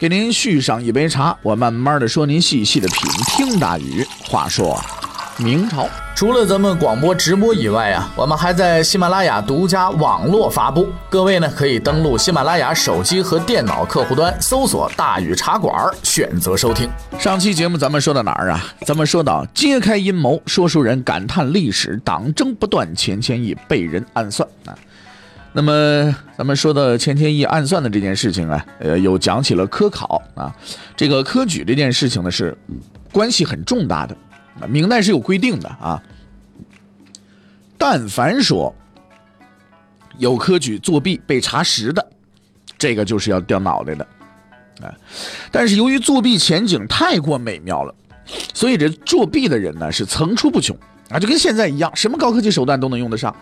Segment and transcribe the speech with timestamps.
[0.00, 2.96] 给您续上一杯茶，我慢慢的说，您细细的品。
[3.26, 4.82] 听大禹话说，
[5.36, 5.86] 明朝
[6.16, 10.88] 除了咱们广播直播以外啊，我们还在喜马拉雅独家网络发布。
[11.10, 15.70] 各位呢，可以登录喜马拉雅手机和电脑客户端，搜索“大禹茶馆”，
[16.02, 16.88] 选择收听。
[17.18, 18.64] 上期节目咱们说到哪儿啊？
[18.86, 24.72] 咱们说到揭开阴谋，说书人感叹历史党争不断，钱谦益被人暗算啊。
[25.52, 30.54] 那么咱们说到钱谦益暗算的这件事情啊，呃，又讲起了科考啊。
[30.96, 32.56] 这个科举这件事情呢，是
[33.10, 34.16] 关系很重大的。
[34.68, 36.00] 明代是有规定的啊，
[37.78, 38.74] 但凡说
[40.18, 42.06] 有科举作弊被查实的，
[42.78, 44.06] 这个就是要掉脑袋的，
[44.82, 44.94] 啊。
[45.50, 47.94] 但是由于作弊前景太过美妙了，
[48.54, 50.76] 所以这作弊的人呢是层出不穷
[51.08, 53.34] 啊，就跟现在一样，什么高科技手段都能用得上。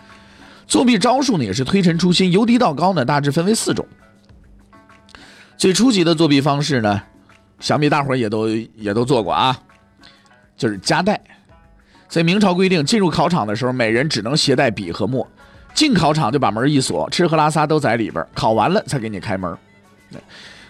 [0.69, 3.85] 作弊招数呢也是推陈出新，由低到高呢大致分为四种。
[5.57, 7.01] 最初级的作弊方式呢，
[7.59, 9.59] 想必大伙也都也都做过啊。
[10.55, 11.19] 就是夹带，
[12.07, 15.27] 所以明朝规定，进入考场的时候，每人只能携带笔和墨。
[15.73, 19.57] 进考场就把门一锁，吃喝拉撒都在里边，考完了才给你开门。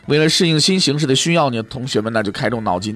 [0.06, 2.96] 为了适应新形势的需要呢，同学们那就开动脑筋，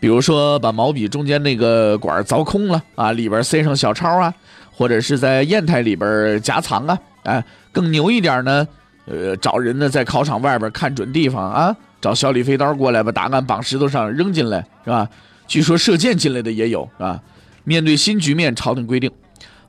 [0.00, 4.34] 比如说把毛笔中间那个管凿空了啊，里边塞上小抄啊，
[4.76, 6.98] 或者是在砚台里边夹藏啊。
[7.22, 8.68] 哎，更牛一点呢，
[9.06, 15.08] 呃，找人呢在考场外边看准地方啊，找小李飞刀过来把答案绑石头上扔进来，是吧？
[15.46, 17.20] 据说射箭进来的也有啊。
[17.64, 19.10] 面对新局面，朝廷规定，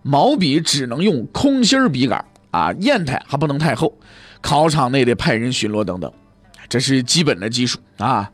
[0.01, 3.97] 毛笔只能用空心笔杆啊，砚台还不能太厚，
[4.41, 6.11] 考场内得派人巡逻等等，
[6.67, 8.29] 这是基本的技术啊。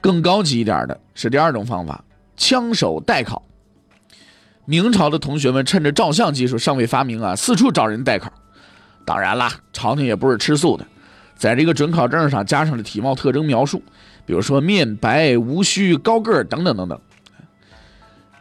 [0.00, 2.04] 更高级一点的是第二种方法，
[2.36, 3.40] 枪手代考。
[4.64, 8.32] 明朝的同学们趁着照相技术尚未发明啊，四处找人代考。
[9.04, 10.86] 当然啦，朝廷也不是吃素的，
[11.36, 13.82] 在这个准考证上加上了体貌特征描述。
[14.24, 17.00] 比如说面白无须高个儿等等等等，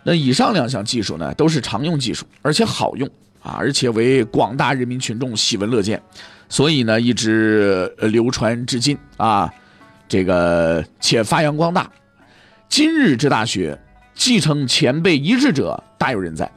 [0.04, 3.10] 那以上两项技术呢，都是常用技术，而且好用
[3.42, 6.00] 啊，而且为广大人民群众喜闻乐见，
[6.50, 9.52] 所以呢，一直流传至今啊，
[10.08, 11.90] 这个且发扬光大。
[12.70, 13.78] 今日之大学，
[14.14, 16.52] 继承前辈遗志者大有人在。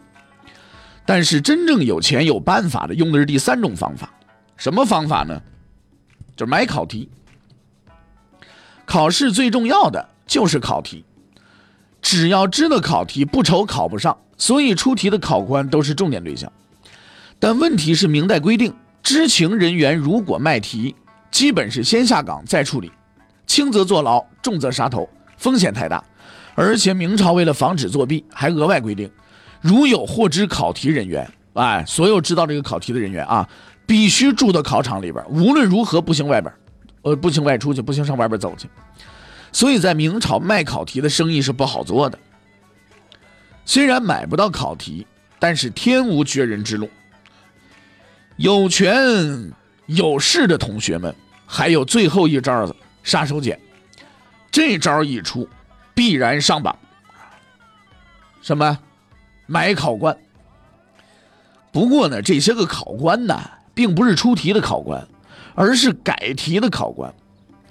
[1.05, 4.09] 但是真正有钱有办法的，用的是第三种方法，
[4.57, 5.39] 什么方法呢？
[6.35, 7.11] 就是买考题。
[8.87, 11.05] 考试最重要的就是考题，
[12.01, 14.17] 只要知道考题，不愁考不上。
[14.39, 16.51] 所以出题的考官都是重点对象。
[17.39, 20.97] 但问题是，明代规定，知情人员如果卖题，
[21.31, 22.91] 基本是先下岗再处理，
[23.47, 25.07] 轻则坐牢，重则杀头，
[25.37, 26.03] 风险太大。
[26.55, 29.11] 而且明朝为了防止作弊，还额外规定，
[29.65, 33.49] 如有获知考题人员，哎，所有知道这个考题的人员啊，
[33.87, 36.53] 必须住到考场里边，无论如何不行外边。
[37.01, 38.69] 呃，不行外出去，不行上外边走去，
[39.53, 42.19] 所以在明朝卖考题的生意是不好做的。
[43.65, 45.07] 虽然买不到考题，
[45.39, 46.91] 但是天无绝人之路。
[48.37, 49.51] 有权
[49.87, 51.15] 有势的同学们，
[51.47, 52.71] 还有最后一招
[53.03, 53.59] 杀手锏，
[54.51, 55.49] 这招一出，
[55.95, 56.79] 必然上榜。
[58.43, 58.79] 什么？
[59.47, 60.17] 买考官。
[61.73, 63.41] 不过呢，这些个考官呢，
[63.75, 65.07] 并不是出题的考官。
[65.57, 67.15] 而是改题的考官，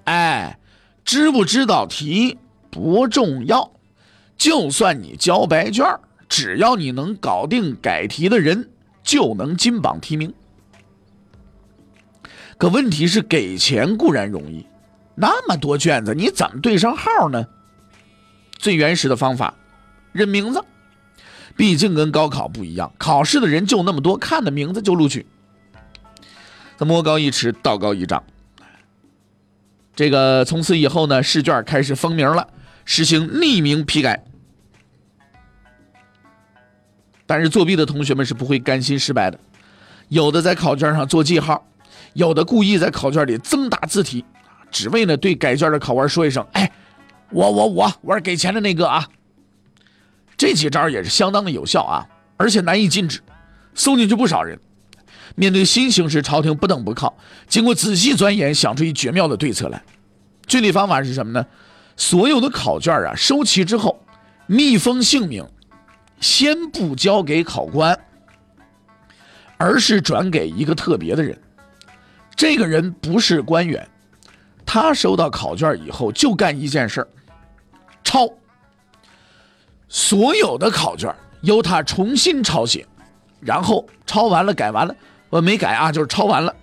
[0.06, 0.58] 哎，
[1.04, 2.38] 知不知道题
[2.72, 3.74] 不重要，
[4.38, 5.86] 就算你交白卷，
[6.30, 8.70] 只要你能搞定改题的人，
[9.04, 10.34] 就能金榜题名。
[12.58, 14.66] 可问题是，给钱固然容易，
[15.14, 17.46] 那么多卷子，你怎么对上号呢？
[18.58, 19.54] 最原始的方法，
[20.14, 20.64] 认名字，
[21.56, 25.26] 毕竟跟高考不一样，考试的人就那么多，看的名字就录取。
[26.80, 28.22] 魔高一尺，道高一丈。
[29.96, 32.48] 这个从此以后呢，试卷开始封名了，
[32.84, 34.26] 实行匿名批改。
[37.26, 39.40] 但是作弊的同学们是不会甘心失败的，
[40.10, 41.66] 有的在考卷上做记号，
[42.14, 44.26] 有的故意在考卷里增大字体，
[44.70, 46.70] 只为呢对改卷的考官说一声：“哎，
[47.30, 49.08] 我我我我是给钱的那个啊。”
[50.38, 52.08] 这几招也是相当的有效啊，
[52.38, 53.22] 而且难以禁止，
[53.74, 54.60] 送进去不少人。
[55.36, 59.82] 面对新形势，朝廷不等不靠，经过仔细钻研，想出一绝妙的对策来。
[60.46, 61.46] 具体方法是什么呢？
[61.96, 64.04] 所有的考卷啊，收齐之后，
[64.46, 65.48] 密封姓名
[66.20, 67.98] 先不交给考官，
[69.58, 71.40] 而是转给一个特别的人。
[72.36, 73.88] 这个人不是官员，
[74.66, 77.08] 他收到考卷以后就干一件事儿：
[78.04, 78.28] 抄。
[79.94, 82.84] 所有的考卷由他重新抄写，
[83.40, 84.96] 然后抄完了改完了，
[85.30, 86.54] 我没改啊，就是抄完了，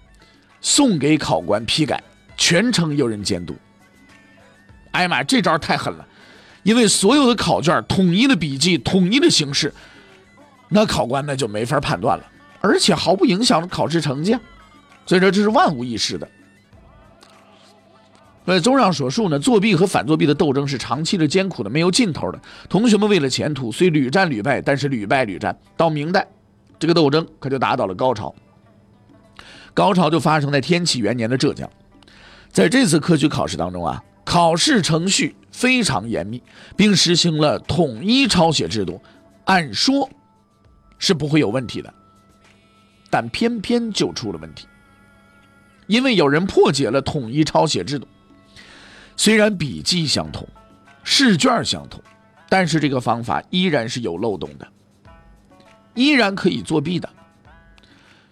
[0.60, 2.02] 送给考官批改，
[2.36, 3.54] 全程有人监督。
[4.90, 6.04] 哎呀妈呀，这招太狠了！
[6.64, 9.72] 因为所有的考卷统一的笔记、统一的形式，
[10.68, 12.24] 那考官那就没法判断了，
[12.60, 14.40] 而且毫不影响考试成绩啊。
[15.06, 16.28] 所以说这是万无一失的。
[18.50, 22.40] 呃，综上所述呢，作弊和反作弊的斗争是长期的、艰苦的、没有尽头的。
[22.68, 25.56] 同学们为了前途，虽屡战屡败，但是屡败屡战。
[25.76, 26.26] 到明代，
[26.76, 28.34] 这个斗争可就达到了高潮。
[29.72, 31.70] 高潮就发生在天启元年的浙江，
[32.50, 34.02] 在这次科举考试当中啊。
[34.24, 36.42] 考试程序非常严密，
[36.76, 39.00] 并实行了统一抄写制度，
[39.44, 40.10] 按说
[40.98, 41.94] 是不会有问题的，
[43.08, 44.66] 但偏偏就出了问题。
[45.86, 48.08] 因为有人破解了统一抄写制度，
[49.22, 50.48] 虽然笔记相同，
[51.04, 52.00] 试卷相同，
[52.48, 54.66] 但是这个方法依然是有漏洞的，
[55.92, 57.06] 依然可以作弊的。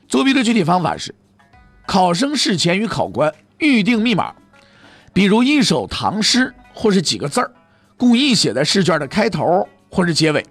[0.08, 1.14] 作弊的具体方法是：
[1.86, 4.34] 考生事前与考官预定密码。
[5.12, 7.52] 比如一首唐诗或是几个字儿，
[7.98, 10.42] 故意写在试卷的开头或者结尾，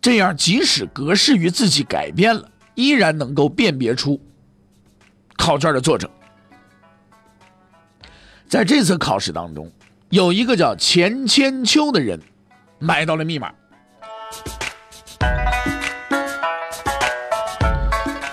[0.00, 4.20] 这样即使格式与自己改变了，依然能够辨别出
[5.36, 6.08] 考卷的作者。
[8.52, 9.72] 在这次考试当中，
[10.10, 12.20] 有一个叫钱千秋的人
[12.78, 13.50] 买到了密码，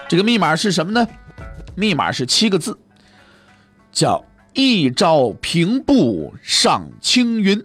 [0.10, 1.08] 这个密码是什么呢？
[1.74, 2.78] 密码是七个字，
[3.94, 4.22] 叫。
[4.54, 7.64] 一朝平步上青云。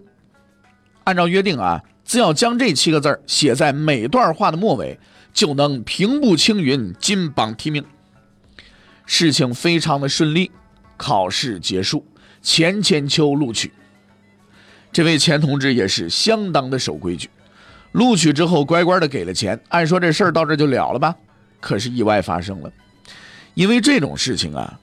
[1.03, 4.97] 按照约定啊，只要将这七个字写在每段话的末尾，
[5.33, 7.83] 就能平步青云，金榜题名。
[9.05, 10.51] 事情非常的顺利，
[10.95, 12.05] 考试结束，
[12.45, 13.73] 钱千秋录取。
[14.93, 17.27] 这位钱同志也是相当的守规矩，
[17.93, 19.59] 录取之后乖乖的给了钱。
[19.69, 21.15] 按说这事儿到这就了了吧？
[21.59, 22.71] 可是意外发生了，
[23.55, 24.79] 因为这种事情啊。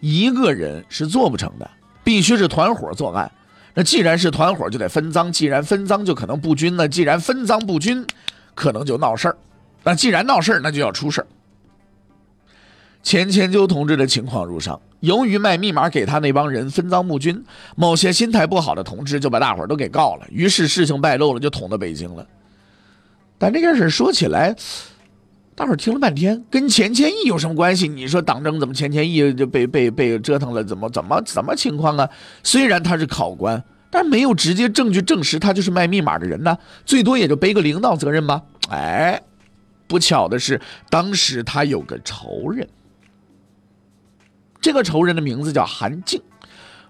[0.00, 1.70] 一个人是做不成的，
[2.02, 3.30] 必须是团伙作案。
[3.72, 6.74] 那既然是团伙，就得分赃；既然分赃，就可能不均。
[6.74, 8.04] 那既然分赃不均，
[8.56, 9.36] 可能就闹事儿。
[9.84, 11.26] 那既然闹事儿，那就要出事儿。
[13.02, 17.44] 钱千秋同志的情况如上：由于卖密码给他那帮人分赃不均，
[17.76, 20.26] 某些心态不好的同志就把大伙儿都给告了。
[20.30, 22.26] 于是事情败露了，就捅到北京了。
[23.38, 24.56] 但这件事说起来。
[25.54, 27.86] 大伙儿听了半天，跟钱谦益有什么关系？
[27.86, 30.64] 你说党争怎么钱谦益就被被被折腾了？
[30.64, 32.08] 怎么怎么怎么情况啊？
[32.42, 36.56] 虽然他是考官，但没有直接证据证实他就是卖密码的人呢，
[36.86, 38.42] 最多也就背个领导责任吧。
[38.70, 39.20] 哎，
[39.86, 40.58] 不巧的是，
[40.88, 42.66] 当时他有个仇人，
[44.62, 46.22] 这个仇人的名字叫韩静，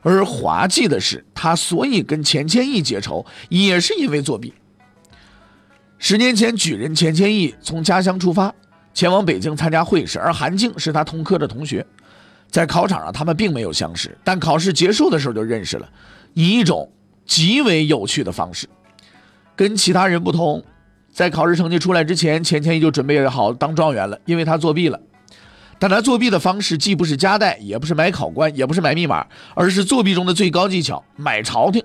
[0.03, 4.53] 而滑稽的是，他所以跟钱谦益结仇，也是因为作弊。
[5.99, 8.55] 十年前，举人钱谦益从家乡出发，
[8.93, 11.85] 前往北京参加会试，而韩静是他同科的同学。
[12.51, 15.89] 在考场上，他们并没有相识，但考试结束的时候就认识了，
[16.35, 16.93] 以一种
[17.25, 18.69] 极为有趣的方式。
[19.57, 20.63] 跟其他人不同，
[21.11, 25.01] 在考试成绩出来之前，钱谦益就准备好当状元了，因为他作弊了。
[25.83, 31.85] 但他作弊的方式既不是夹带，也不是买考官，也不是买密码，而是作弊中的最高技巧——买朝廷。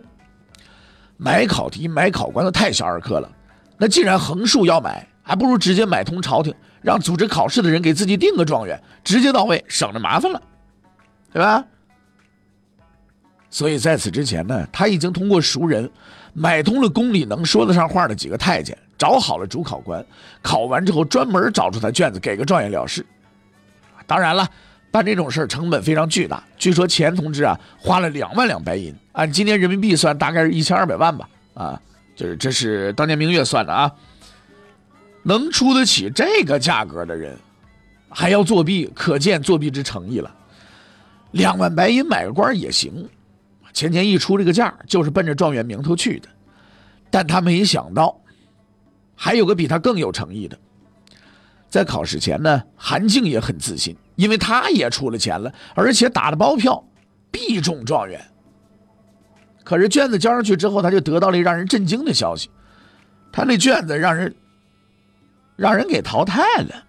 [1.18, 3.28] 买考题、买考官都太小儿科了。
[3.76, 10.40] 那既然横竖要买，还不如直接买通朝廷，让组织考试的人给自己定个状元，直接到位，省着麻烦了，
[11.34, 11.66] 对吧？
[13.50, 15.90] 所以在此之前呢，他已经通过熟人
[16.34, 20.06] 买通了宫里能说得上话的几个太监，找好了主考官，
[20.44, 23.04] 考完之后专门找出他卷子，给个状元了事。
[24.08, 24.50] 当然了，
[24.90, 31.80] 办这种事儿成本非常巨大，据说钱同志啊花了两万两白银，按今天人民币算，大概是一千二百万吧，啊。
[32.16, 33.94] 就是这是当年明月算的啊，
[35.22, 37.38] 能出得起这个价格的人，
[38.10, 40.34] 还要作弊，可见作弊之诚意了。
[41.30, 43.08] 两万白银买个官也行，
[43.72, 46.28] 钱钱一出这个价，就是奔着状元名头去的。
[47.12, 48.20] 但他没想到，
[49.16, 50.58] 还有个比他更有诚意的。
[51.70, 56.84] 在考试前呢，韩静也很自信，因为他也出了钱了，而且打了包票，
[57.32, 58.26] 必中状元。
[59.64, 62.50] 可是卷子交上去之后，他就得到了让人震惊的消息，
[63.32, 64.34] 他那卷子让人
[65.58, 66.86] 让人给淘汰了。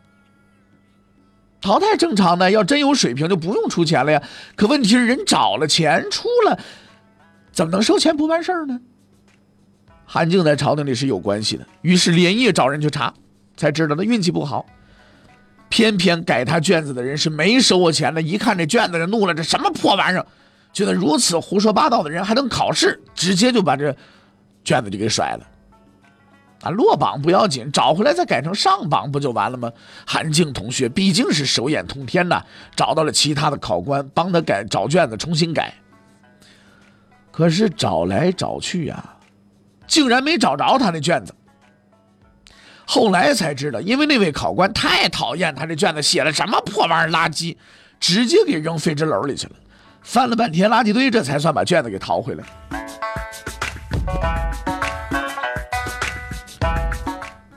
[1.61, 4.23] 淘汰正常的，要真有水平就不用出钱了呀。
[4.55, 6.57] 可问题是人找了钱出了，
[7.51, 8.81] 怎么能收钱不办事呢？
[10.07, 13.13] 韩静在朝廷里是有关系的，于是连夜找人去查，
[13.59, 14.65] 才知道他运气不好。
[15.69, 20.25] 偏偏改他卷子的人是没收过钱的，一看这卷子就怒了，这什么破玩意儿！
[20.73, 23.95] 觉得如此胡说八道的人还能考试，直接就把这
[24.65, 25.47] 卷子就给甩了。
[26.62, 29.71] 啊，落榜不要紧，找回来再改成上榜不就完了吗？
[30.07, 32.43] 韩静同学毕竟是手眼通天呐，
[32.75, 35.75] 找到了其他的考官帮他改找卷子重新改。
[37.31, 39.17] 可是找来找去呀，
[39.87, 41.35] 竟然没找着他那卷子。
[42.90, 47.54] 后来才知道，因为那位考官太讨厌他这卷子写了什么破玩意儿垃圾，
[48.00, 49.52] 直接给扔废纸篓里去了。
[50.00, 52.45] 翻了半天垃圾堆，这才算把卷子给淘回来。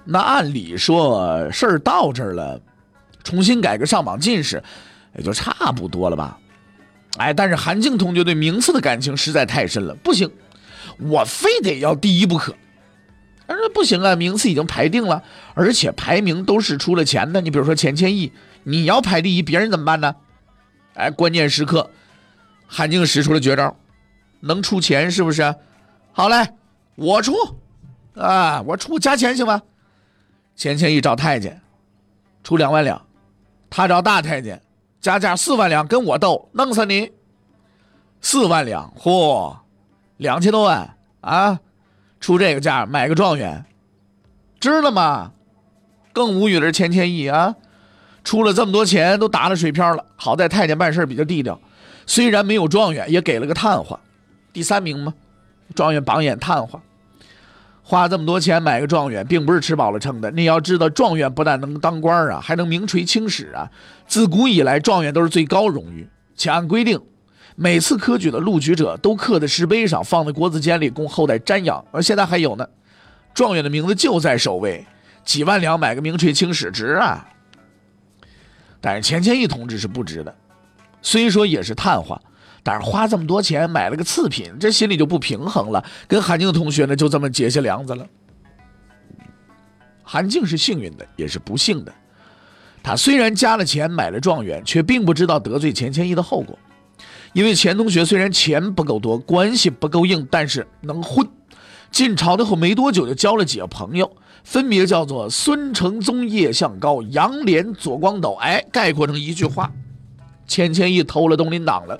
[0.03, 2.59] 那按理说事儿到这儿了，
[3.23, 4.61] 重新改个上榜进士，
[5.15, 6.37] 也就差不多了吧？
[7.15, 10.29] 哎，但是韩静同学对名次的感情实在太深了，不行，
[10.97, 12.53] 我非得要第一不可。
[13.51, 17.41] 他说不行啊，名次已经排定了，而且排名都是出了钱的。
[17.41, 18.31] 你比如说钱谦益，
[18.63, 20.15] 你要排第一，别人怎么办呢？
[20.93, 21.89] 哎，关键时刻，
[22.67, 23.75] 韩静使出了绝招，
[24.41, 25.55] 能出钱是不是？
[26.11, 26.53] 好嘞，
[26.95, 27.33] 我出，
[28.15, 29.61] 啊，我出加钱行吗？
[30.55, 31.61] 钱谦益找太监，
[32.43, 33.01] 出两万两，
[33.69, 34.61] 他找大太监，
[34.99, 37.11] 加价四万两，跟我斗，弄死你！
[38.19, 39.57] 四万两，嚯，
[40.17, 41.59] 两千多万啊！
[42.21, 43.65] 出这个价买个状元，
[44.59, 45.33] 知道吗？
[46.13, 47.55] 更无语的是钱谦益啊，
[48.23, 50.05] 出了这么多钱都打了水漂了。
[50.15, 51.59] 好在太监办事比较低调，
[52.05, 53.99] 虽然没有状元，也给了个探花，
[54.53, 55.13] 第三名嘛，
[55.73, 56.79] 状元榜眼探花。
[57.83, 60.29] 花这么多钱买个状元，并不是吃饱了撑的。
[60.31, 63.69] 你要知道，状元不但能当官啊，还能名垂青史啊。
[64.05, 66.07] 自古以来，状元都是最高荣誉。
[66.35, 67.01] 且按规定，
[67.55, 71.83] 每次科举的录取者都刻在石碑上，放在国子监里供后代瞻仰。
[71.91, 72.67] 而现在还有呢，
[73.33, 74.85] 状元的名字就在首位，
[75.23, 77.27] 几万两买个名垂青史值啊。
[78.79, 80.35] 但是钱谦益同志是不值的，
[81.01, 82.19] 虽说也是探花。
[82.63, 85.83] 但是花这么多钱买了个次品，这心里就不平衡了。
[86.07, 88.05] 跟韩静同学呢，就这么结下梁子了。
[90.03, 91.91] 韩静是幸运的，也是不幸的。
[92.83, 96.57] 他虽然加了钱买了状元，却并不知道得罪钱谦益的后果。
[97.33, 101.27] 因为钱同学虽然钱不够多，关系不够硬，但是能混。
[101.91, 104.09] 进朝的后没多久，就交了几个朋友，
[104.43, 108.35] 分别叫做孙承宗、叶向高、杨涟、左光斗。
[108.35, 109.71] 哎，概括成一句话：
[110.47, 111.99] 钱谦益偷了东林党了。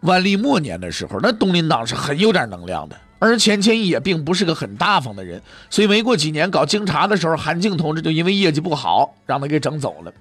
[0.00, 5.40] 万历末年的时候，那东林党是很有点能量的，而钱谦益也并不是个很大方的人，
[5.70, 10.12] 所以没过几年搞京察的时候，韩静同志就因为业绩不好，让他给整走了。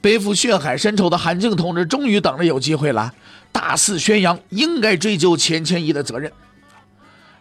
[0.00, 3.12] 背负血海深仇的韩静同志终于等着有机会了，
[3.52, 6.32] 大肆宣扬应该追究钱谦益的责任。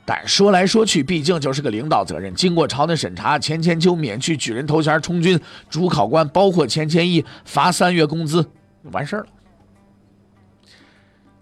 [0.06, 2.34] 但说来说去，毕竟就是个领导责任。
[2.34, 5.40] 经过朝廷审查，钱谦秋免去举人头衔，充军，
[5.70, 8.44] 主考官包括钱谦益罚三月工资，
[8.92, 9.28] 完事儿了。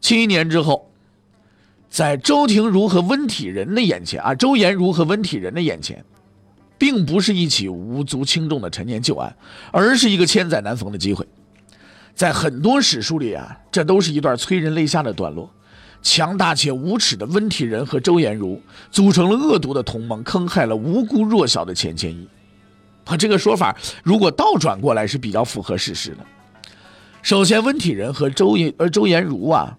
[0.01, 0.91] 七年之后，
[1.89, 6.03] 在周廷儒和温体仁的眼前啊，周延儒和温体仁的眼前，
[6.77, 9.35] 并不是一起无足轻重的陈年旧案，
[9.71, 11.27] 而是一个千载难逢的机会。
[12.15, 15.49] 在很多史书里啊，这都是一段催人泪下的段落。
[16.01, 22.27] 强大且无耻的温体仁和周延儒组成了恶毒的同盟，坑害了无辜弱小的钱谦益。
[23.05, 26.17] 啊，这个说法如果倒转过来是比较符合事实的。
[27.21, 29.77] 首先，温体仁和周延呃周延儒啊。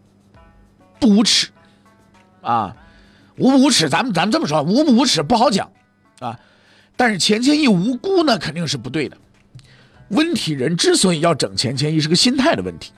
[1.00, 1.46] 不无耻，
[2.40, 2.74] 啊，
[3.36, 5.70] 无不无耻，咱们咱们这么说，无不无耻不好讲，
[6.18, 6.36] 啊，
[6.98, 9.16] 但是钱谦益无辜呢，肯定是不对的。
[10.08, 12.92] 温体仁之所以要整钱谦益，是个心态的问题。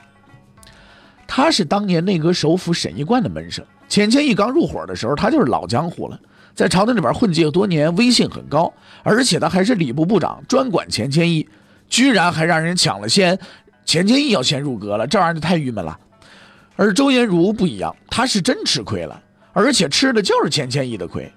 [1.27, 6.19] 他是当年内阁首辅沈一贯的门生，钱谦益刚入伙的时候，他就是老江湖了，
[6.55, 11.47] 在朝廷里边混迹了多年，威信很高，而且他还是礼部部长，专管钱谦益，
[11.87, 13.37] 居然还让人抢了先，
[13.85, 15.97] 钱谦益要先入阁了，这玩意儿就太郁闷了。
[16.75, 19.21] 而周延儒不一样，他是真吃亏了，
[19.53, 21.31] 而且吃的就是钱谦益的亏。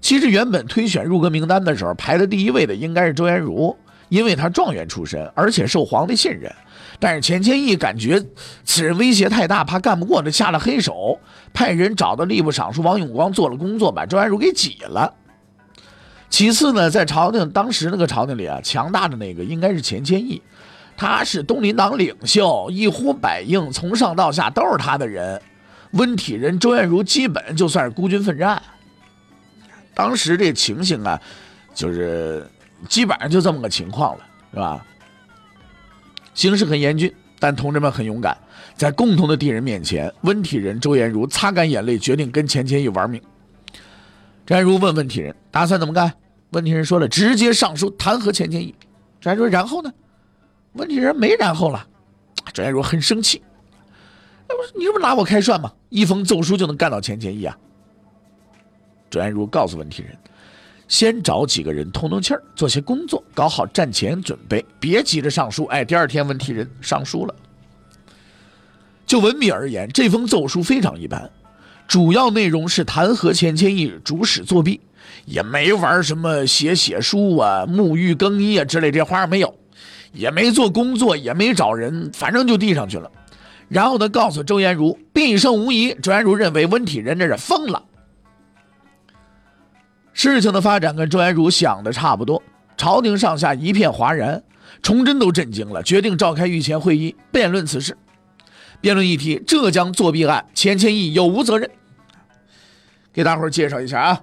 [0.00, 3.76] 其实原本推选入阁名单的时候，排在第一位的应该是周延儒，
[4.08, 6.52] 因为他状元出身，而且受皇帝信任。
[6.98, 8.22] 但是钱谦益感觉
[8.64, 11.18] 此人威胁太大，怕干不过，就下了黑手，
[11.52, 15.12] 派人找到吏部尚书王永光做了工作，把周延儒给挤了。
[16.30, 20.40] 其次呢，在朝廷当时那个朝廷里啊，强大的那个应该是钱谦益。
[20.96, 25.40] 他是东林党领袖，一呼百应，从上到下都是他的人。
[25.92, 28.62] 温体仁、周延儒基本就算是孤军奋战。
[29.96, 31.18] 当时这情形啊，
[31.74, 32.46] 就是
[32.86, 34.84] 基本上就这么个情况了，是吧？
[36.34, 38.36] 形势很严峻，但同志们很勇敢，
[38.76, 43.22] 在共同的敌人面前，温体仁、周延儒擦干眼泪，决定跟钱谦益玩命。
[44.44, 46.12] 翟如问问题人打算怎么干？
[46.50, 48.74] 温体仁说了，直接上书弹劾钱谦益。
[49.18, 49.90] 翟说然后呢？
[50.74, 51.86] 温体仁没然后了。
[52.52, 53.42] 翟如很生气，
[54.46, 55.72] 那不是你这不拿我开涮吗？
[55.88, 57.56] 一封奏书就能干到钱谦益啊？
[59.10, 60.16] 翟如告诉问题人，
[60.88, 65.64] 先找几个人通通气儿，做些工作，搞好战前准备，别急着上书。
[65.66, 67.34] 哎，第二天问题人上书了。
[69.06, 71.30] 就文笔而言，这封奏书非常一般，
[71.86, 74.80] 主要内容是弹劾钱谦益主使作弊，
[75.24, 79.54] 也没玩什么写写书啊、沐浴更衣啊之类这花没有，
[80.12, 83.10] 也没做工作，也没找人，反正就递上去了。
[83.68, 85.94] 然后他告诉周延儒，必胜无疑。
[85.94, 87.82] 周延儒认为温体仁这是疯了。
[90.16, 92.42] 事情的发展跟周延儒想的差不多，
[92.74, 94.42] 朝廷上下一片哗然，
[94.82, 97.94] 崇祯都震惊了，决定召开御前会议辩论此事。
[98.80, 101.70] 辩论议题：浙江作弊案，钱谦益有无责任？
[103.12, 104.20] 给大伙介绍一下啊。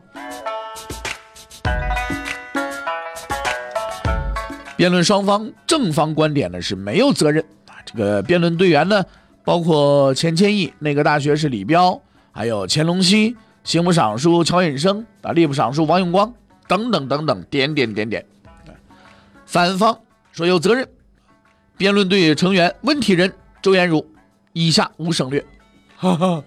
[4.76, 7.78] 辩论双方正方观点呢是没有责任啊。
[7.86, 9.06] 这个辩论队员呢，
[9.46, 16.34] 包括钱谦益，内阁大学士李彪，还有钱隆熙、刑部尚书乔引生啊，吏部尚书王永光
[16.67, 18.25] 等等等等，点点点点。
[19.46, 20.00] 反方
[20.32, 20.88] 说有责任。
[21.75, 24.08] 辩论队成员温体仁、周延儒。
[24.55, 25.43] 以下无省略。
[25.98, 26.43] 哈哈，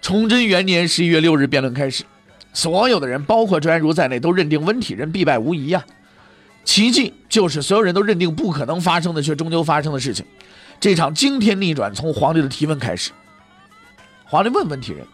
[0.00, 2.04] 崇祯元年十一月六日，辩论开始，
[2.52, 5.84] 所有的人，包括周延儒在内，都认定温体仁必败无疑呀。
[6.64, 10.24] 奇迹就是所有人都认定不可能发生的，却终究发生的事情。
[10.78, 13.10] 这场惊天逆转从皇帝的提问开始。
[14.24, 15.04] 皇帝问温体仁：“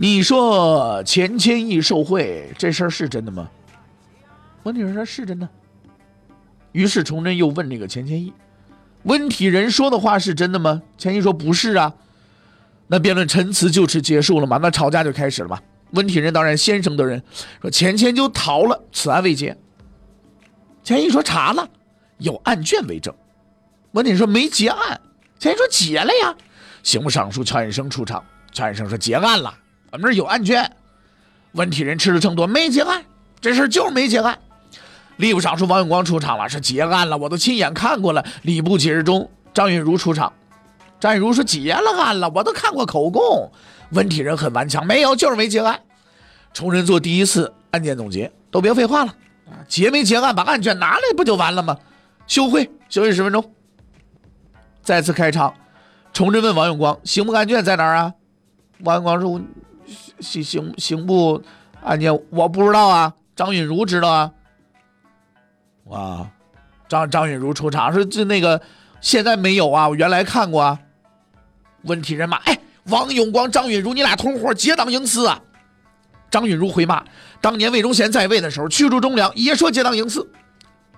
[0.00, 3.50] 你说钱谦益受贿这事儿是真的吗？”
[4.62, 5.48] 温体仁说：“是真的。”
[6.70, 8.32] 于是崇祯又问那个钱谦益。
[9.02, 10.82] 温体仁说的话是真的吗？
[10.96, 11.94] 钱一说不是啊，
[12.86, 14.58] 那辩论陈词就此结束了吗？
[14.62, 15.60] 那吵架就开始了吗？
[15.92, 17.22] 温体仁当然先声夺人，
[17.60, 19.56] 说钱谦就逃了，此案未结。
[20.84, 21.68] 钱一说查了，
[22.18, 23.14] 有案卷为证。
[23.92, 25.00] 温体仁说没结案。
[25.38, 26.36] 钱一说结了呀。
[26.82, 28.22] 刑部尚书乔引生出场，
[28.52, 29.54] 乔引生说结案了，
[29.90, 30.70] 我们这有案卷。
[31.52, 33.02] 温体人吃了秤多，没结案，
[33.40, 34.38] 这事就是没结案。
[35.18, 38.24] 吏部尚书王永光出场了，是结案了，我都亲眼看过了。
[38.42, 40.32] 礼部解释中，张允如出场，
[41.00, 43.50] 张允如说结了案了，我都看过口供。
[43.92, 45.80] 温体人很顽强，没有，就是没结案。
[46.52, 49.14] 崇祯做第一次案件总结，都别废话了，
[49.66, 51.76] 结没结案，把案卷拿来不就完了吗？
[52.26, 53.52] 休会，休息十分钟。
[54.82, 55.54] 再次开场，
[56.12, 58.12] 崇祯问王永光：“刑部案卷在哪儿啊？”
[58.84, 59.40] 王永光说
[60.20, 61.42] ：“刑刑刑部
[61.82, 64.32] 案件我不知道啊，张允如知道啊。”
[65.90, 66.30] 啊，
[66.86, 68.60] 张张允如出场说：“这那个
[69.00, 70.78] 现在没有啊，我原来看过啊。”
[71.84, 75.40] 问题人骂：“哎，王永光、张允如，你俩同伙结党营私啊！”
[76.30, 77.02] 张允如回骂
[77.40, 80.28] ：“当年魏忠贤在位的时候，驱逐忠良，也说结党营私。”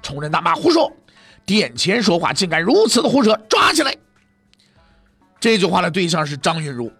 [0.03, 0.93] 崇祯大骂：“胡说！
[1.47, 3.97] 殿前说话竟敢如此的胡扯，抓起来！”
[5.39, 6.91] 这句话的对象是张允如。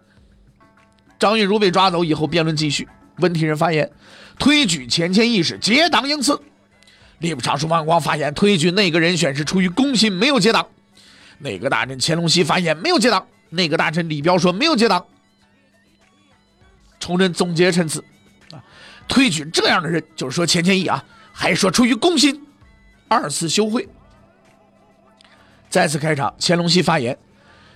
[1.21, 2.89] 张玉如被抓走以后，辩论继续。
[3.17, 3.91] 问题人发言，
[4.39, 6.41] 推举钱谦益是结党营私。
[7.19, 10.67] 吏部尚书王光发言，推举内阁人选是出于公心，没有结党。
[11.37, 13.27] 内阁大臣乾隆熙发言，没有结党。
[13.51, 15.05] 内阁大臣李彪说，没有结党。
[16.99, 18.03] 崇祯总结陈词，
[18.51, 18.57] 啊，
[19.07, 22.41] 推举这样的人，就是说钱谦益啊，还说出于公心，
[23.07, 23.87] 二次休会。
[25.69, 27.15] 再次开场，乾隆熙发言，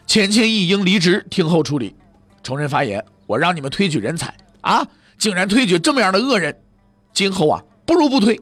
[0.07, 1.95] 钱谦益应离职，听候处理。
[2.41, 4.85] 崇祯发言，我让你们推举人才啊，
[5.17, 6.55] 竟然推举这么样的恶人，
[7.13, 8.39] 今后啊，不如不推。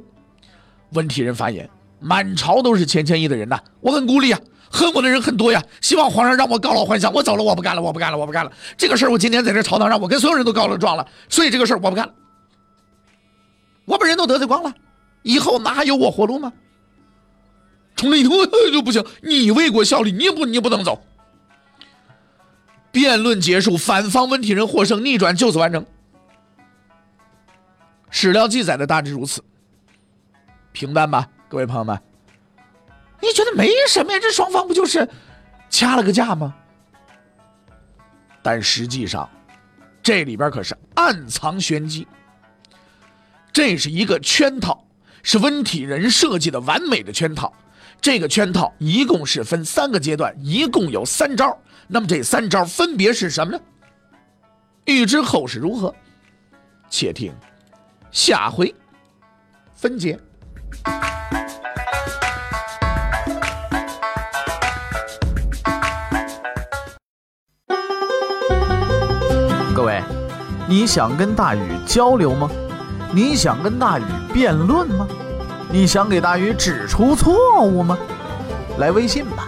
[0.92, 1.70] 温体仁发言
[2.00, 5.64] ：“满朝都是钱谦益的人呐，我很孤立啊，恨我的人很多呀。
[5.82, 8.52] 希望皇上让我告老还乡，我走了，我不干了，我不干了，我不干了。
[8.78, 12.14] 这个事儿我今天在这朝堂上，我跟所有人都告了状了，所以这个事儿我不干了。
[13.86, 14.74] 我把人都得罪光了，
[15.24, 16.54] 以后哪还有我活路吗？”
[17.96, 18.32] 崇祯一听
[18.74, 21.02] 就不行，你为国效力，你不你不能走。
[22.94, 25.84] 辩论结束，反方温体仁获胜，逆转就此完成。
[28.12, 29.44] 史料记载的大致如此。
[30.72, 32.00] 平淡吧，各位朋友们，
[33.20, 34.20] 你觉得没什么呀？
[34.20, 35.10] 这双方不就是
[35.72, 36.54] 掐了个架吗？
[38.44, 39.28] 但实际上，
[40.04, 42.08] 这里边可是暗藏玄机。
[43.52, 44.86] 这是一个圈套，
[45.24, 47.52] 是温体仁设计的完美的圈套。
[48.00, 51.58] 这个圈套一共是分三个阶段，一共有三招。
[51.88, 53.60] 那么这三招分别是什么呢？
[54.86, 55.94] 欲知后事如何，
[56.90, 57.34] 且听
[58.12, 58.74] 下回
[59.74, 60.20] 分解。
[69.76, 70.02] 各位
[70.68, 72.50] 你想跟大禹交流吗？
[73.14, 75.08] 你想跟大禹辩论吗？
[75.70, 77.98] 你想给大禹指出错误吗？
[78.78, 79.48] 来微信吧，